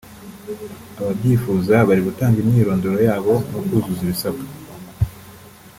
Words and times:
ababyifuza 0.99 1.75
bari 1.87 2.01
gutanga 2.07 2.37
imyirondoro 2.39 2.97
yabo 3.07 3.33
no 3.69 3.77
kuzuza 3.83 4.01
ibisabwa 4.05 4.45